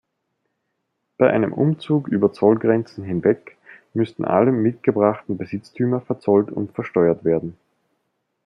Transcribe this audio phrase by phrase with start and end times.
[1.19, 3.59] Bei einem Umzug über Zollgrenzen hinweg
[3.93, 7.55] müssten alle mitgebrachten Besitztümer verzollt und versteuert werden.